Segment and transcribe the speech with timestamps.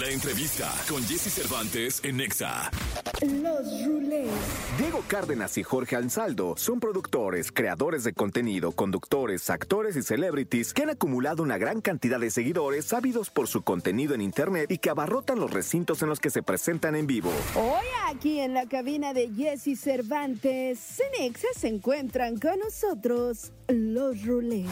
[0.00, 2.70] La entrevista con Jesse Cervantes en Nexa.
[3.22, 4.28] Los Rulés.
[4.78, 10.82] Diego Cárdenas y Jorge Ansaldo son productores, creadores de contenido, conductores, actores y celebrities que
[10.82, 14.90] han acumulado una gran cantidad de seguidores sabidos por su contenido en internet y que
[14.90, 17.32] abarrotan los recintos en los que se presentan en vivo.
[17.54, 24.66] Hoy aquí en la cabina de Jesse Cervantes, Cenexa se encuentran con nosotros los Rulés.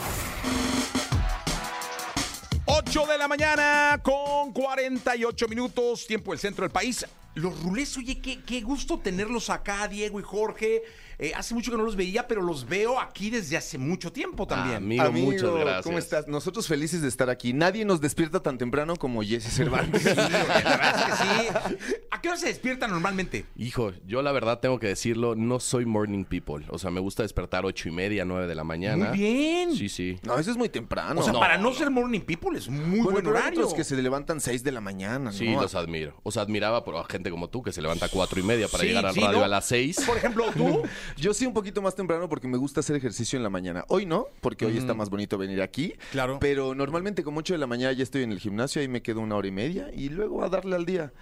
[2.96, 7.04] 8 de la mañana con 48 minutos, tiempo del centro del país.
[7.34, 10.82] Los rulés, oye, qué, qué gusto tenerlos acá, Diego y Jorge.
[11.18, 14.46] Eh, hace mucho que no los veía, pero los veo aquí desde hace mucho tiempo
[14.46, 14.76] también.
[15.00, 15.82] Amigo, muchas gracias.
[15.84, 16.26] ¿Cómo estás?
[16.28, 17.52] Nosotros felices de estar aquí.
[17.52, 20.02] Nadie nos despierta tan temprano como Jesse Cervantes.
[20.02, 21.96] Sí, la verdad es que sí.
[22.10, 23.44] ¿A qué hora se despierta normalmente?
[23.56, 26.64] Hijo, yo la verdad tengo que decirlo, no soy morning people.
[26.70, 29.10] O sea, me gusta despertar ocho y media, nueve de la mañana.
[29.10, 29.74] Muy bien.
[29.76, 30.18] Sí, sí.
[30.22, 31.20] no, eso es muy temprano.
[31.20, 31.38] O sea, No.
[31.40, 34.62] para no ser morning people es muy Bueno, buen hay otros que se levantan 6
[34.64, 35.32] de la mañana, ¿no?
[35.32, 36.14] Sí, los admiro.
[36.22, 38.68] O sea, admiraba por a gente como tú que se levanta a cuatro y media
[38.68, 39.44] para Sí, llegar al sí, radio ¿no?
[39.44, 39.96] a las seis.
[40.06, 40.82] Por ejemplo, tú.
[41.16, 43.84] Yo sí un poquito más temprano porque me gusta hacer ejercicio en la mañana.
[43.88, 45.94] Hoy no, porque hoy está más bonito venir aquí.
[46.12, 46.38] Claro.
[46.40, 49.20] Pero normalmente como 8 de la mañana ya estoy en el gimnasio, ahí me quedo
[49.20, 51.12] una hora y media y luego a darle al día.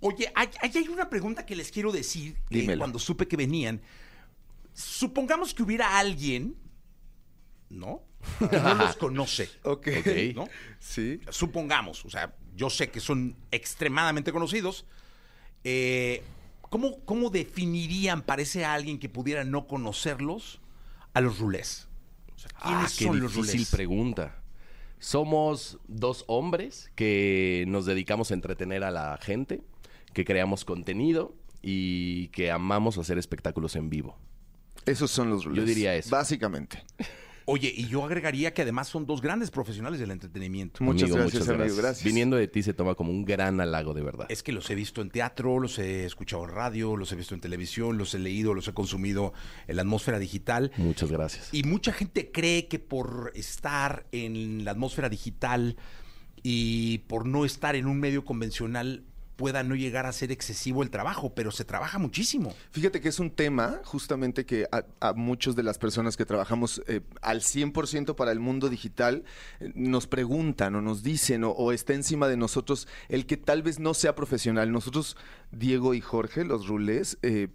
[0.00, 2.78] Oye, hay, hay- hay una pregunta que les quiero decir eh, Dímela.
[2.78, 3.80] cuando supe que venían.
[4.72, 6.54] Supongamos que hubiera alguien,
[7.70, 8.02] ¿no?
[8.40, 9.48] No los conoce.
[9.62, 9.88] Ok.
[10.00, 10.06] Ok.
[10.34, 10.48] ¿No?
[10.78, 11.20] Sí.
[11.30, 14.86] Supongamos, o sea, yo sé que son extremadamente conocidos.
[15.64, 16.22] Eh,
[16.62, 20.60] ¿cómo, ¿Cómo definirían, parece a alguien que pudiera no conocerlos,
[21.14, 21.88] a los rulés?
[22.34, 23.70] O sea, Ah, ¿quiénes qué son los difícil rulés?
[23.70, 24.42] pregunta.
[25.00, 29.62] Somos dos hombres que nos dedicamos a entretener a la gente,
[30.12, 34.16] que creamos contenido y que amamos hacer espectáculos en vivo.
[34.86, 35.66] Esos son los rules.
[35.66, 36.10] diría eso.
[36.10, 36.82] Básicamente.
[37.50, 40.84] Oye, y yo agregaría que además son dos grandes profesionales del entretenimiento.
[40.84, 41.76] Muchas Amigo, gracias, muchas amigo.
[41.76, 42.04] Gracias.
[42.04, 44.26] Viniendo de ti se toma como un gran halago, de verdad.
[44.28, 47.34] Es que los he visto en teatro, los he escuchado en radio, los he visto
[47.34, 49.32] en televisión, los he leído, los he consumido
[49.66, 50.72] en la atmósfera digital.
[50.76, 51.48] Muchas gracias.
[51.52, 55.76] Y mucha gente cree que por estar en la atmósfera digital
[56.42, 59.04] y por no estar en un medio convencional
[59.38, 62.52] pueda no llegar a ser excesivo el trabajo, pero se trabaja muchísimo.
[62.72, 67.02] Fíjate que es un tema justamente que a, muchos de las personas que trabajamos eh,
[67.22, 69.22] al 100% para el mundo digital
[69.60, 73.78] eh, nos preguntan o nos dicen o, está encima de nosotros el que tal vez
[73.78, 74.72] no sea profesional.
[74.72, 75.16] Nosotros,
[75.52, 77.46] Diego y Jorge, los rulés, eh,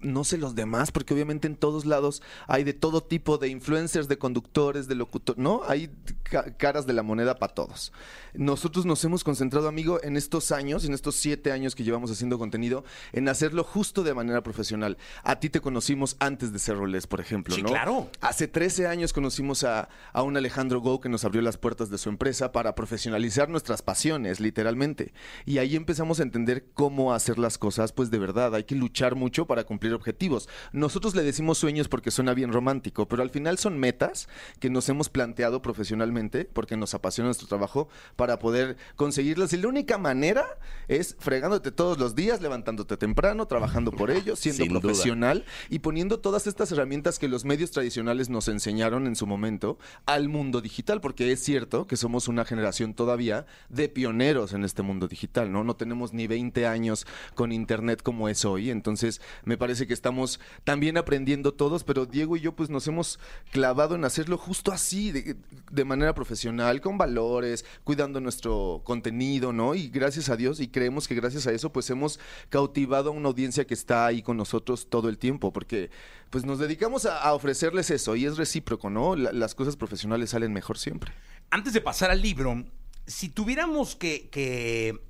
[0.00, 4.08] no sé los demás, porque obviamente en todos lados hay de todo tipo de influencers,
[4.08, 5.60] de conductores, de locutores, ¿no?
[5.68, 5.90] Hay
[6.22, 7.92] ca- caras de la moneda para todos.
[8.32, 12.38] Nosotros nos hemos concentrado, amigo, en estos años, en estos siete años que llevamos haciendo
[12.38, 14.96] contenido, en hacerlo justo de manera profesional.
[15.22, 17.68] A ti te conocimos antes de ser rolés, por ejemplo, Sí, ¿no?
[17.68, 18.10] claro.
[18.20, 21.98] Hace 13 años conocimos a, a un Alejandro Go que nos abrió las puertas de
[21.98, 25.12] su empresa para profesionalizar nuestras pasiones, literalmente.
[25.46, 29.14] Y ahí empezamos a entender cómo hacer las cosas, pues de verdad, hay que luchar
[29.14, 30.48] mucho para cumplir objetivos.
[30.72, 34.88] Nosotros le decimos sueños porque suena bien romántico, pero al final son metas que nos
[34.88, 39.52] hemos planteado profesionalmente, porque nos apasiona nuestro trabajo, para poder conseguirlas.
[39.52, 40.44] Y la única manera
[40.88, 44.80] es fregándote todos los días, levantándote temprano, trabajando por ello, siendo Sin duda.
[44.80, 49.78] profesional y poniendo todas estas herramientas que los medios tradicionales nos enseñaron en su momento
[50.06, 54.82] al mundo digital, porque es cierto que somos una generación todavía de pioneros en este
[54.82, 55.64] mundo digital, ¿no?
[55.64, 60.40] No tenemos ni 20 años con internet como es hoy, entonces me parece que estamos
[60.64, 63.18] también aprendiendo todos, pero Diego y yo pues nos hemos
[63.52, 65.36] clavado en hacerlo justo así, de,
[65.70, 69.74] de manera profesional, con valores, cuidando nuestro contenido, ¿no?
[69.74, 72.18] Y gracias a Dios, y creemos que gracias a eso, pues hemos
[72.48, 75.90] cautivado a una audiencia que está ahí con nosotros todo el tiempo, porque
[76.30, 79.16] pues nos dedicamos a, a ofrecerles eso, y es recíproco, ¿no?
[79.16, 81.12] La- las cosas profesionales salen mejor siempre.
[81.50, 82.64] Antes de pasar al libro,
[83.06, 85.00] si tuviéramos que, que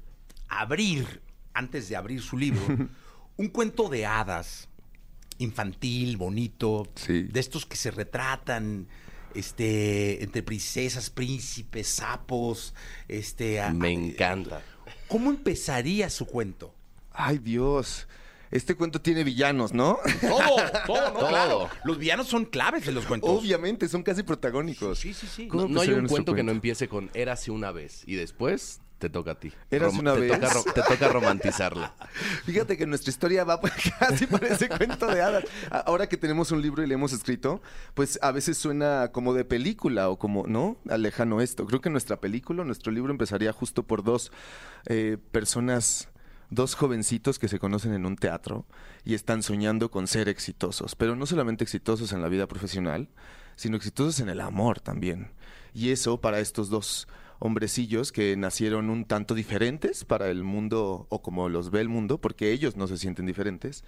[0.48, 1.20] abrir,
[1.54, 2.60] antes de abrir su libro,
[3.36, 4.68] un cuento de hadas,
[5.38, 7.22] infantil, bonito, Sí.
[7.24, 8.88] de estos que se retratan
[9.34, 12.74] este, entre princesas, príncipes, sapos,
[13.08, 14.62] este, a- Me a- encanta.
[15.10, 16.72] ¿Cómo empezaría su cuento?
[17.12, 18.06] Ay, Dios.
[18.50, 19.98] Este cuento tiene villanos, ¿no?
[20.20, 20.38] Todo,
[20.86, 21.18] todo, ¿no?
[21.18, 21.28] Todo.
[21.28, 21.68] Claro.
[21.84, 23.28] Los villanos son claves de los cuentos.
[23.30, 24.98] Obviamente, son casi protagónicos.
[24.98, 25.46] Sí, sí, sí.
[25.48, 26.52] ¿Cómo No, no hay un nuestro cuento que no cuento?
[26.58, 29.50] empiece con Érase una vez y después te toca a ti.
[29.70, 30.52] Érase una te vez.
[30.52, 31.94] Toca, te toca romantizarla.
[32.44, 33.58] Fíjate que nuestra historia va
[33.98, 35.44] casi parece cuento de hadas.
[35.70, 37.62] Ahora que tenemos un libro y le hemos escrito,
[37.94, 40.76] pues a veces suena como de película o como, ¿no?
[40.88, 41.66] Alejano esto.
[41.66, 44.30] Creo que nuestra película, nuestro libro empezaría justo por dos
[44.84, 46.10] eh, personas,
[46.50, 48.66] dos jovencitos que se conocen en un teatro
[49.02, 53.08] y están soñando con ser exitosos, pero no solamente exitosos en la vida profesional,
[53.56, 55.32] sino exitosos en el amor también.
[55.72, 57.08] Y eso para estos dos
[57.40, 62.20] hombrecillos que nacieron un tanto diferentes para el mundo o como los ve el mundo,
[62.20, 63.82] porque ellos no se sienten diferentes,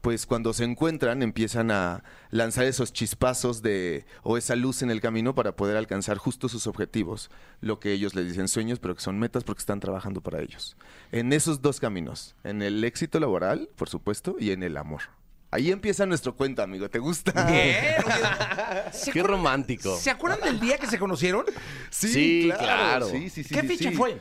[0.00, 5.00] pues cuando se encuentran empiezan a lanzar esos chispazos de o esa luz en el
[5.00, 7.30] camino para poder alcanzar justo sus objetivos,
[7.60, 10.76] lo que ellos les dicen sueños, pero que son metas porque están trabajando para ellos.
[11.12, 15.15] En esos dos caminos, en el éxito laboral, por supuesto, y en el amor.
[15.50, 16.90] Ahí empieza nuestro cuento, amigo.
[16.90, 17.32] ¿Te gusta?
[17.46, 17.76] Bien.
[18.04, 18.14] oye,
[18.92, 19.96] ¿se Qué acuerdan- romántico.
[19.98, 21.44] ¿Se acuerdan del día que se conocieron?
[21.90, 23.08] Sí, claro.
[23.08, 23.96] Sí, sí, sí, ¿Qué sí, fecha sí.
[23.96, 24.18] fue?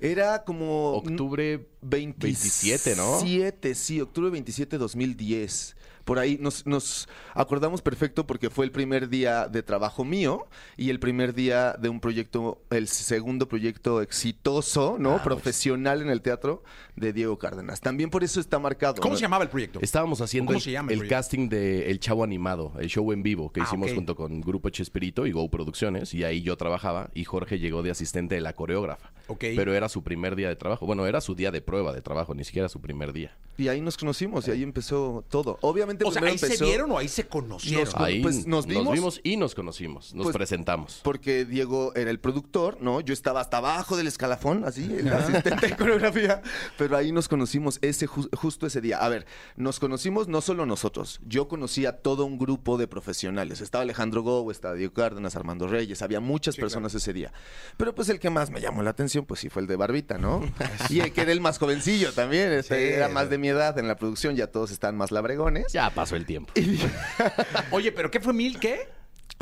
[0.00, 0.90] Era como...
[0.94, 3.20] Octubre 27, ¿no?
[3.22, 5.76] 27, sí, octubre 27 2010.
[6.04, 10.46] Por ahí nos, nos acordamos perfecto porque fue el primer día de trabajo mío
[10.76, 15.22] y el primer día de un proyecto, el segundo proyecto exitoso, ¿no?
[15.22, 16.62] Profesional en el teatro
[16.96, 17.80] de Diego Cárdenas.
[17.80, 19.00] También por eso está marcado.
[19.00, 19.18] ¿Cómo ¿no?
[19.18, 19.80] se llamaba el proyecto?
[19.82, 23.64] Estábamos haciendo ¿Cómo el, casting de El Chavo Animado, el show en vivo que Ah,
[23.64, 26.12] hicimos junto con Grupo Chespirito y Go Producciones.
[26.14, 29.12] Y ahí yo trabajaba y Jorge llegó de asistente de la coreógrafa.
[29.26, 29.44] Ok.
[29.56, 30.86] Pero era su primer día de trabajo.
[30.86, 33.36] Bueno, era su día de prueba de trabajo, ni siquiera su primer día.
[33.56, 35.58] Y ahí nos conocimos y ahí empezó todo.
[35.60, 37.84] Obviamente O sea, ahí se vieron o ahí se conocieron.
[37.84, 39.20] Nos- Ahí pues, nos vimos.
[39.22, 41.00] y nos conocimos, nos Pues, presentamos.
[41.04, 43.00] Porque Diego era el productor, ¿no?
[43.00, 46.42] Yo estaba hasta abajo del escalafón, así, el asistente de coreografía.
[46.76, 48.98] Pero ahí nos conocimos ese ju- justo ese día.
[48.98, 49.24] A ver,
[49.56, 51.20] nos conocimos no solo nosotros.
[51.24, 53.60] Yo conocí a todo un grupo de profesionales.
[53.60, 56.02] Estaba Alejandro Go, estaba Diego Cárdenas, Armando Reyes.
[56.02, 57.32] Había muchas personas ese día.
[57.76, 60.18] Pero pues el que más me llamó la atención, pues sí fue el de Barbita,
[60.18, 60.42] ¿no?
[60.90, 62.52] y el que era el más jovencillo también.
[62.52, 62.94] este, Sí.
[62.94, 64.34] Era más de mi edad en la producción.
[64.34, 65.72] Ya todos están más labregones.
[65.72, 66.52] Ya pasó el tiempo.
[67.70, 68.88] Oye, ¿pero qué fue mil qué?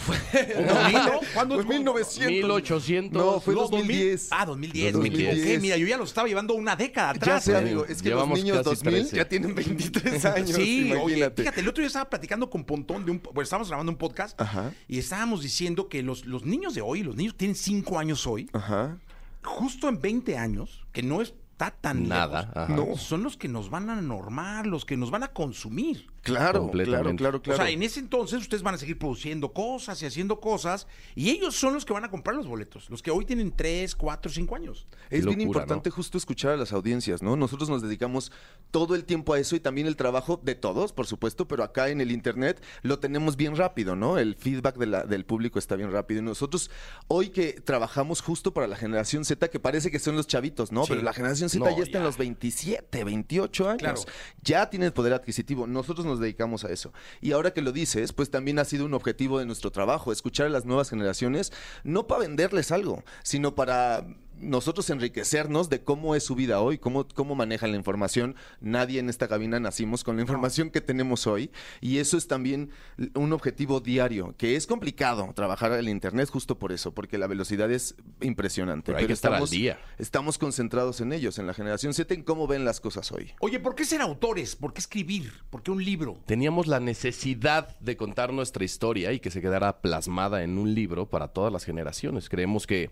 [0.06, 1.20] ¿2000, no?
[1.34, 1.54] ¿Cuándo?
[1.56, 2.26] Pues 1900.
[2.32, 3.22] 1800.
[3.22, 4.28] No, fue No, 2010.
[4.30, 4.92] Ah, 2010.
[4.94, 5.22] 2010.
[5.22, 5.58] Me equivoqué.
[5.60, 7.44] Mira, yo ya lo estaba llevando una década atrás.
[7.46, 7.84] Ya sé, amigo.
[7.86, 9.16] Es que Llevamos los niños casi 2000 13.
[9.16, 10.50] ya tienen 23 años.
[10.52, 11.42] Sí, oye, imagínate.
[11.42, 13.22] fíjate, el otro día estaba platicando con Pontón de un...
[13.22, 14.72] Bueno, estábamos grabando un podcast Ajá.
[14.88, 18.48] y estábamos diciendo que los, los niños de hoy, los niños tienen 5 años hoy,
[18.54, 18.98] Ajá.
[19.42, 21.20] Justo en 20 años, que no
[21.66, 22.66] está tan Nada.
[22.68, 22.96] No.
[22.96, 26.06] son los que nos van a normar, los que nos van a consumir.
[26.22, 27.60] Claro, claro, claro, claro.
[27.60, 30.86] O sea, en ese entonces ustedes van a seguir produciendo cosas y haciendo cosas
[31.16, 33.96] y ellos son los que van a comprar los boletos, los que hoy tienen 3,
[33.96, 34.86] 4, 5 años.
[35.10, 35.96] Es bien locura, importante ¿no?
[35.96, 37.34] justo escuchar a las audiencias, ¿no?
[37.34, 38.30] Nosotros nos dedicamos
[38.70, 41.88] todo el tiempo a eso y también el trabajo de todos, por supuesto, pero acá
[41.88, 44.16] en el Internet lo tenemos bien rápido, ¿no?
[44.16, 46.20] El feedback de la- del público está bien rápido.
[46.20, 46.70] Y nosotros,
[47.08, 50.84] hoy que trabajamos justo para la generación Z, que parece que son los chavitos, ¿no?
[50.84, 50.90] Sí.
[50.90, 53.78] Pero la generación No, ya está en los 27, 28 años.
[53.78, 54.00] Claro.
[54.42, 55.66] Ya tiene poder adquisitivo.
[55.66, 56.92] Nosotros nos dedicamos a eso.
[57.20, 60.46] Y ahora que lo dices, pues también ha sido un objetivo de nuestro trabajo, escuchar
[60.46, 61.52] a las nuevas generaciones,
[61.84, 64.06] no para venderles algo, sino para
[64.38, 68.34] nosotros enriquecernos de cómo es su vida hoy, cómo, cómo manejan la información.
[68.60, 71.50] Nadie en esta cabina nacimos con la información que tenemos hoy.
[71.80, 72.70] Y eso es también
[73.14, 77.70] un objetivo diario, que es complicado trabajar en Internet justo por eso, porque la velocidad
[77.70, 78.86] es impresionante.
[78.86, 79.78] Pero hay que estar al estamos, día.
[79.98, 83.32] estamos concentrados en ellos, en la generación Z, en cómo ven las cosas hoy.
[83.40, 84.56] Oye, ¿por qué ser autores?
[84.56, 85.32] ¿Por qué escribir?
[85.50, 86.18] ¿Por qué un libro?
[86.26, 91.08] Teníamos la necesidad de contar nuestra historia y que se quedara plasmada en un libro
[91.08, 92.28] para todas las generaciones.
[92.28, 92.90] Creemos que,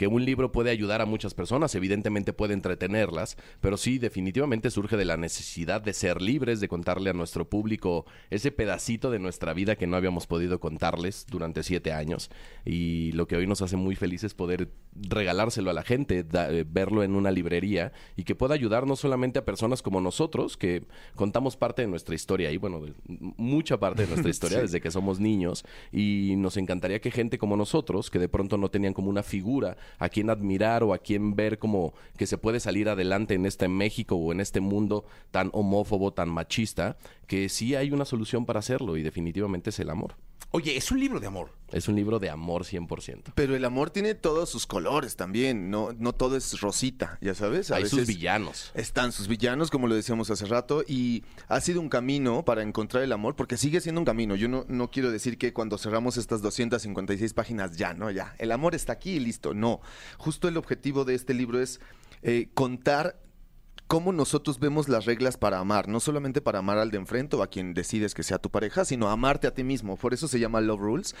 [0.00, 4.96] que un libro puede ayudar a muchas personas, evidentemente puede entretenerlas, pero sí definitivamente surge
[4.96, 9.52] de la necesidad de ser libres, de contarle a nuestro público ese pedacito de nuestra
[9.52, 12.30] vida que no habíamos podido contarles durante siete años.
[12.64, 16.50] Y lo que hoy nos hace muy felices es poder regalárselo a la gente, da-
[16.50, 20.56] eh, verlo en una librería y que pueda ayudar no solamente a personas como nosotros,
[20.56, 22.94] que contamos parte de nuestra historia y bueno, de-
[23.36, 27.54] mucha parte de nuestra historia desde que somos niños y nos encantaría que gente como
[27.56, 31.34] nosotros, que de pronto no tenían como una figura a quien admirar o a quien
[31.34, 35.50] ver como que se puede salir adelante en este México o en este mundo tan
[35.52, 40.14] homófobo, tan machista, que sí hay una solución para hacerlo y definitivamente es el amor.
[40.50, 41.52] Oye, es un libro de amor.
[41.70, 43.32] Es un libro de amor 100%.
[43.36, 47.70] Pero el amor tiene todos sus colores también, no, no todo es rosita, ya sabes.
[47.70, 48.72] A Hay sus villanos.
[48.74, 53.04] Están sus villanos, como lo decíamos hace rato, y ha sido un camino para encontrar
[53.04, 54.34] el amor, porque sigue siendo un camino.
[54.34, 58.10] Yo no, no quiero decir que cuando cerramos estas 256 páginas ya, ¿no?
[58.10, 59.54] Ya, el amor está aquí y listo.
[59.54, 59.80] No,
[60.18, 61.80] justo el objetivo de este libro es
[62.22, 63.16] eh, contar
[63.90, 67.42] cómo nosotros vemos las reglas para amar, no solamente para amar al de enfrente o
[67.42, 69.96] a quien decides que sea tu pareja, sino amarte a ti mismo.
[69.96, 71.16] Por eso se llama Love Rules.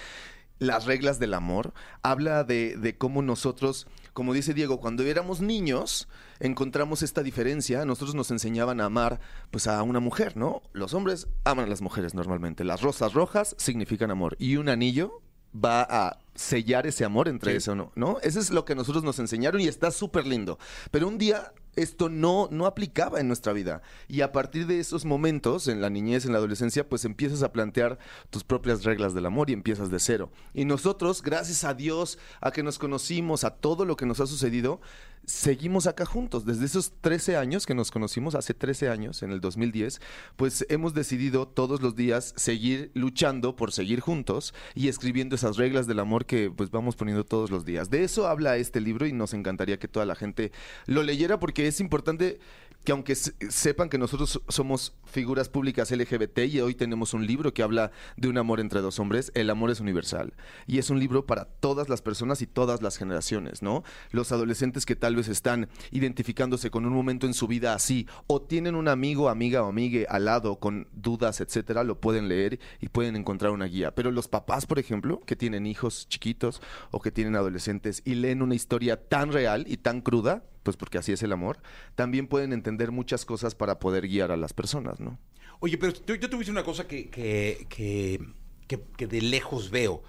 [0.60, 1.74] Las reglas del amor.
[2.04, 6.06] Habla de, de cómo nosotros, como dice Diego, cuando éramos niños,
[6.38, 7.84] encontramos esta diferencia.
[7.84, 9.18] Nosotros nos enseñaban a amar
[9.50, 10.62] pues a una mujer, ¿no?
[10.72, 12.62] Los hombres aman a las mujeres normalmente.
[12.62, 14.36] Las rosas rojas significan amor.
[14.38, 15.22] Y un anillo
[15.52, 17.90] va a sellar ese amor entre eso, ¿no?
[17.96, 18.18] ¿no?
[18.22, 20.58] Eso es lo que nosotros nos enseñaron y está súper lindo.
[20.92, 23.82] Pero un día esto no, no aplicaba en nuestra vida.
[24.08, 27.52] Y a partir de esos momentos, en la niñez, en la adolescencia, pues empiezas a
[27.52, 27.98] plantear
[28.30, 30.30] tus propias reglas del amor y empiezas de cero.
[30.54, 34.26] Y nosotros, gracias a Dios, a que nos conocimos, a todo lo que nos ha
[34.26, 34.80] sucedido,
[35.24, 36.44] seguimos acá juntos.
[36.44, 40.00] Desde esos 13 años que nos conocimos, hace 13 años, en el 2010,
[40.36, 45.86] pues hemos decidido todos los días seguir luchando por seguir juntos y escribiendo esas reglas
[45.86, 47.90] del amor que pues vamos poniendo todos los días.
[47.90, 50.52] De eso habla este libro y nos encantaría que toda la gente
[50.86, 52.38] lo leyera porque es importante
[52.84, 57.52] que aunque se- sepan que nosotros somos figuras públicas LGBT y hoy tenemos un libro
[57.52, 60.32] que habla de un amor entre dos hombres, el amor es universal.
[60.66, 63.84] Y es un libro para todas las personas y todas las generaciones, ¿no?
[64.12, 68.40] Los adolescentes que tal vez están identificándose con un momento en su vida así, o
[68.40, 72.88] tienen un amigo, amiga o amigue al lado con dudas, etcétera, lo pueden leer y
[72.88, 73.94] pueden encontrar una guía.
[73.94, 76.62] Pero los papás, por ejemplo, que tienen hijos chiquitos
[76.92, 80.98] o que tienen adolescentes y leen una historia tan real y tan cruda, pues porque
[80.98, 81.58] así es el amor,
[81.94, 85.18] también pueden entender muchas cosas para poder guiar a las personas, ¿no?
[85.60, 88.20] Oye, pero tú- yo te voy a decir una cosa que, que, que,
[88.66, 90.02] que- que de lejos veo.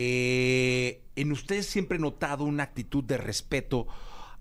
[0.00, 3.86] Eh, en ustedes siempre he notado una actitud de respeto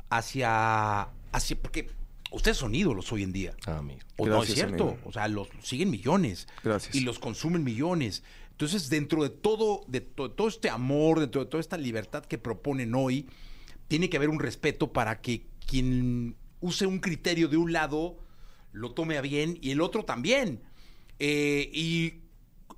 [0.10, 1.90] hacia, hacia porque
[2.32, 3.56] ustedes son ídolos hoy en día.
[3.66, 4.00] Ah, amigo.
[4.18, 4.84] O no es cierto.
[4.90, 5.00] amigo.
[5.06, 6.48] O sea, los siguen millones.
[6.64, 6.94] Gracias.
[6.96, 8.24] Y los consumen millones.
[8.52, 12.38] Entonces, dentro de todo, de to- todo este amor, dentro de toda esta libertad que
[12.38, 13.28] proponen hoy,
[13.88, 18.18] tiene que haber un respeto para que quien use un criterio de un lado
[18.72, 20.62] lo tome a bien y el otro también.
[21.20, 22.22] Eh, y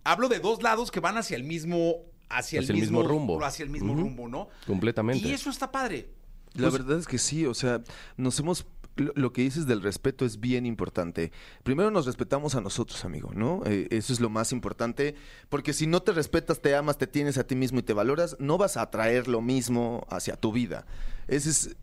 [0.04, 1.98] hablo de dos lados que van hacia el mismo,
[2.30, 3.44] hacia, Hacia el mismo rumbo.
[3.44, 4.50] hacia el mismo rumbo, ¿no?
[4.66, 5.28] Completamente.
[5.28, 6.10] Y eso está padre.
[6.54, 7.82] La Pues- verdad es que sí, o sea,
[8.18, 8.66] nos hemos...
[8.96, 11.32] Lo, que dices del respeto es bien importante.
[11.64, 13.62] Primero nos respetamos a nosotros, amigo, ¿no?
[13.66, 15.16] Eh, eso es lo más importante,
[15.48, 18.36] porque si no te respetas, te amas, te tienes a ti mismo y te valoras,
[18.40, 20.86] no vas a atraer lo mismo hacia tu vida.
[21.28, 21.76] Ese es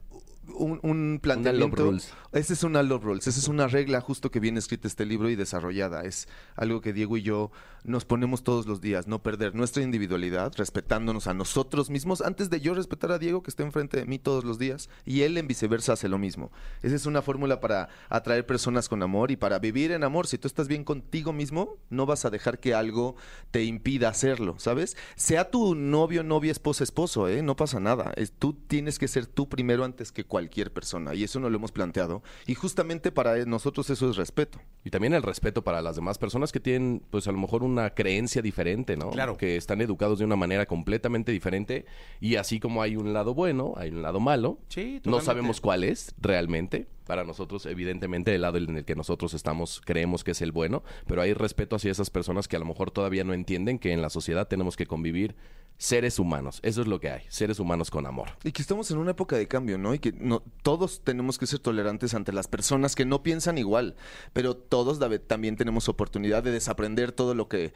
[0.54, 1.84] un, un planteamiento...
[1.84, 2.12] rules.
[2.32, 5.30] Esa es una love rules, esa es una regla justo que viene escrita este libro
[5.30, 6.04] y desarrollada.
[6.04, 7.50] Es algo que Diego y yo
[7.82, 12.60] nos ponemos todos los días, no perder nuestra individualidad, respetándonos a nosotros mismos, antes de
[12.60, 15.46] yo respetar a Diego que está enfrente de mí todos los días, y él en
[15.46, 16.50] viceversa hace lo mismo.
[16.82, 20.26] Esa es una fórmula para atraer personas con amor y para vivir en amor.
[20.26, 23.16] Si tú estás bien contigo mismo, no vas a dejar que algo
[23.50, 24.96] te impida hacerlo, ¿sabes?
[25.14, 27.40] Sea tu novio, novia, esposa, esposo, ¿eh?
[27.40, 28.12] No pasa nada.
[28.16, 30.35] Es, tú tienes que ser tú primero antes que cualquier
[30.72, 32.22] persona, y eso no lo hemos planteado.
[32.46, 34.60] Y justamente para nosotros eso es respeto.
[34.84, 37.90] Y también el respeto para las demás personas que tienen, pues a lo mejor una
[37.90, 39.10] creencia diferente, ¿no?
[39.10, 39.36] Claro.
[39.36, 41.86] Que están educados de una manera completamente diferente.
[42.20, 44.58] Y así como hay un lado bueno, hay un lado malo.
[44.68, 46.86] Sí, No sabemos cuál es realmente.
[47.06, 50.82] Para nosotros, evidentemente, el lado en el que nosotros estamos creemos que es el bueno.
[51.06, 54.02] Pero hay respeto hacia esas personas que a lo mejor todavía no entienden que en
[54.02, 55.36] la sociedad tenemos que convivir
[55.78, 56.60] seres humanos.
[56.62, 57.22] Eso es lo que hay.
[57.28, 58.30] Seres humanos con amor.
[58.44, 59.94] Y que estamos en una época de cambio, ¿no?
[59.94, 63.96] Y que no, todos tenemos que ser tolerantes ante las personas que no piensan igual,
[64.32, 67.72] pero todos David, también tenemos oportunidad de desaprender todo lo que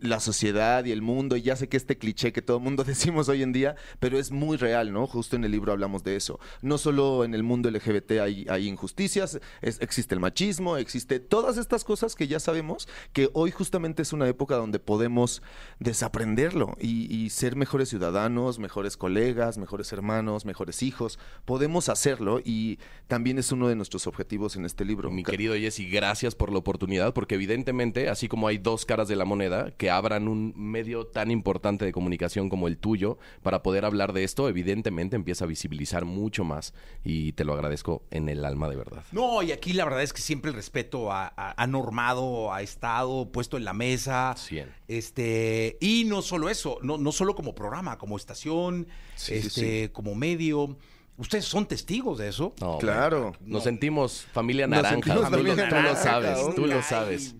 [0.00, 2.84] la sociedad y el mundo, y ya sé que este cliché que todo el mundo
[2.86, 5.06] decimos hoy en día, pero es muy real, ¿no?
[5.06, 6.40] Justo en el libro hablamos de eso.
[6.62, 12.14] No solo en el mundo LGBT hay, injusticias, existe el machismo, existe todas estas cosas
[12.14, 15.42] que ya sabemos, que hoy justamente es una época donde podemos
[15.78, 21.18] desaprenderlo y ser mejores ciudadanos, mejores colegas, mejores hermanos, mejores hijos.
[21.44, 25.10] Podemos hacerlo y también es uno de nuestros objetivos en este libro.
[25.10, 29.16] Mi querido Jesse, gracias por la oportunidad, porque evidentemente, así como hay dos caras de
[29.16, 33.84] la moneda, que abran un medio tan importante de comunicación como el tuyo para poder
[33.84, 38.44] hablar de esto, evidentemente empieza a visibilizar mucho más y te lo agradezco en el
[38.44, 39.04] alma de verdad.
[39.12, 43.56] No, y aquí la verdad es que siempre el respeto ha, normado, ha estado puesto
[43.56, 44.34] en la mesa.
[44.86, 49.92] Este, y no solo eso, no, no solo como programa, como estación, Sí, sí, este,
[49.92, 50.76] como medio.
[51.16, 52.54] Ustedes son testigos de eso.
[52.60, 53.32] No, Claro.
[53.40, 54.90] Nos sentimos familia naranja.
[54.94, 55.60] sentimos tú, lo, tú
[56.00, 56.54] sabes, cabrón.
[56.54, 57.34] tú lo Hay sabes.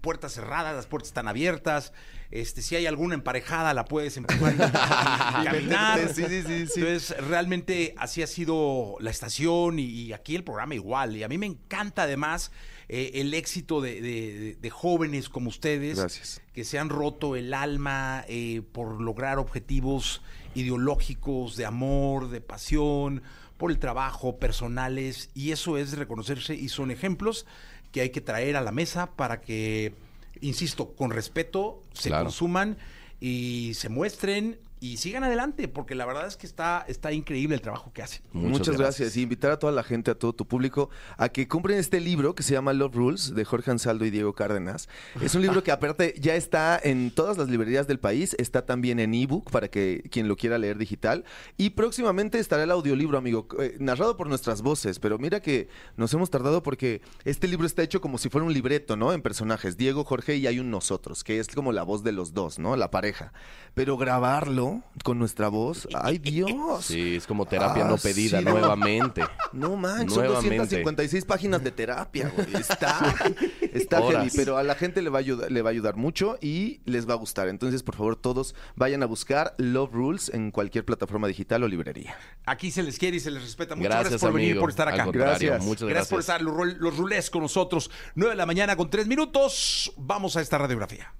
[0.00, 1.92] Puertas cerradas, las puertas están abiertas.
[2.32, 6.00] Este, si hay alguna emparejada, la puedes empujar y caminar.
[6.14, 6.80] Sí, sí, sí, sí.
[6.80, 11.16] Entonces, realmente así ha sido la estación y, y aquí el programa igual.
[11.16, 12.50] Y a mí me encanta además
[12.92, 16.42] eh, el éxito de, de- de jóvenes como ustedes Gracias.
[16.52, 20.22] que se han roto el alma eh, por lograr objetivos
[20.56, 23.22] ideológicos, de amor, de pasión,
[23.56, 27.46] por el trabajo, personales, y eso es reconocerse y son ejemplos
[27.92, 29.92] que hay que traer a la mesa para que,
[30.40, 32.24] insisto, con respeto se Claro.
[32.24, 32.76] consuman
[33.20, 37.60] y se muestren y sigan adelante, porque la verdad es que está, está increíble el
[37.60, 38.22] trabajo que hacen.
[38.32, 39.14] Muchas, gracias.
[39.14, 42.34] Y invitar a toda la gente, a todo tu público, a que compren este libro
[42.34, 44.88] que se llama Love Rules de Jorge Ansaldo y Diego Cárdenas.
[45.20, 49.00] Es un libro que aparte ya está en todas las librerías del país, está también
[49.00, 51.26] en ebook para que quien lo quiera leer digital.
[51.58, 54.98] Y próximamente estará el audiolibro, amigo, eh, narrado por nuestras voces.
[54.98, 55.68] Pero mira que
[55.98, 59.12] nos hemos tardado porque este libro está hecho como si fuera un libreto, ¿no?
[59.12, 59.76] En personajes.
[59.76, 62.76] Diego, Jorge y hay un nosotros, que es como la voz de los dos, ¿no?
[62.76, 63.34] La pareja.
[63.74, 64.69] Pero grabarlo
[65.04, 66.84] con nuestra voz, ¡ay Dios!
[66.84, 69.22] Sí, es como terapia Ah, no pedida sí, nuevamente.
[69.52, 70.56] No manches, son Nuevamente.
[70.58, 72.54] 256 páginas de terapia, güey.
[72.54, 73.14] Está,
[73.72, 76.38] está heavy, pero a la gente le va, a ayudar, le va a ayudar mucho
[76.40, 77.48] y les va a gustar.
[77.48, 82.16] Entonces, por favor, todos vayan a buscar Love Rules en cualquier plataforma digital o librería.
[82.46, 83.74] Aquí se les quiere y se les respeta.
[83.76, 84.60] Muchas Gracias, gracias, por venir, amigo.
[84.62, 85.06] por estar acá.
[85.10, 85.64] Gracias.
[85.64, 86.20] Muchas Gracias por gracias.
[86.20, 87.90] estar los, los rulés con nosotros.
[88.14, 89.92] 9 de la mañana con 3 minutos.
[89.96, 91.12] Vamos a esta radiografía.